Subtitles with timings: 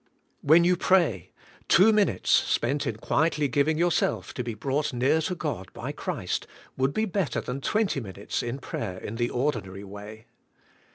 [0.41, 1.31] When you pray,
[1.67, 5.91] two min utes spent in quietly giving" yourself to be brought near to God by
[5.91, 10.25] Christ would be better than twenty minutes in prayer in the ordinary way.